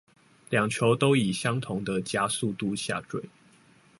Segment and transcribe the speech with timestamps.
[0.49, 3.25] 兩球都以相同的加速度下墜